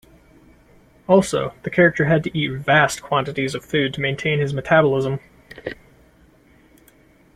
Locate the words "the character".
1.61-2.05